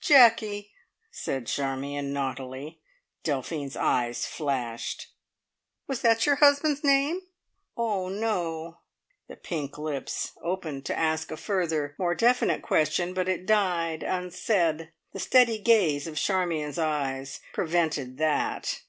[0.00, 0.72] "Jacky,"
[1.12, 2.80] said Charmion naughtily.
[3.22, 5.12] Delphine's eyes flashed.
[5.86, 7.20] "Was that your husband's name?"
[7.76, 8.78] "Oh no."
[9.28, 14.90] The pink lips opened to ask a further, more definite question, but it died unsaid.
[15.12, 18.80] The steady gaze of Charmion's eyes prevented that.